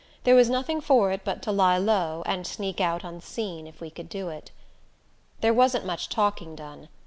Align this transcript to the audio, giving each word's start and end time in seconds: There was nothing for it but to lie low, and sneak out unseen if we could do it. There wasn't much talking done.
There 0.23 0.33
was 0.33 0.49
nothing 0.49 0.81
for 0.81 1.11
it 1.11 1.21
but 1.23 1.43
to 1.43 1.51
lie 1.51 1.77
low, 1.77 2.23
and 2.25 2.47
sneak 2.47 2.81
out 2.81 3.03
unseen 3.03 3.67
if 3.67 3.79
we 3.79 3.91
could 3.91 4.09
do 4.09 4.29
it. 4.29 4.49
There 5.41 5.53
wasn't 5.53 5.85
much 5.85 6.09
talking 6.09 6.55
done. 6.55 6.87